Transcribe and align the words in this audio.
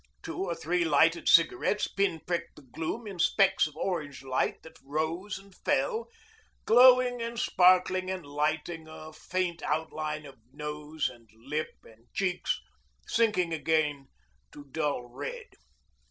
Two 0.23 0.37
or 0.45 0.55
three 0.55 0.83
lighted 0.83 1.29
cigarettes 1.29 1.87
pin 1.87 2.21
pricked 2.25 2.55
the 2.55 2.63
gloom 2.63 3.05
in 3.05 3.19
specks 3.19 3.67
of 3.67 3.77
orange 3.77 4.23
light 4.23 4.63
that 4.63 4.79
rose 4.83 5.37
and 5.37 5.53
fell, 5.53 6.09
glowing 6.65 7.21
and 7.21 7.39
sparkling 7.39 8.09
and 8.09 8.25
lighting 8.25 8.87
a 8.87 9.13
faint 9.13 9.61
outline 9.61 10.25
of 10.25 10.39
nose 10.51 11.07
and 11.07 11.29
lip 11.37 11.75
and 11.83 12.11
cheeks, 12.15 12.59
sinking 13.05 13.53
again 13.53 14.07
to 14.51 14.65
dull 14.65 15.03
red. 15.03 15.51